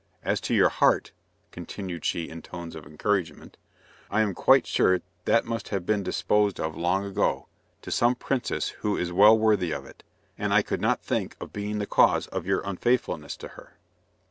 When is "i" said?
4.09-4.21, 10.55-10.63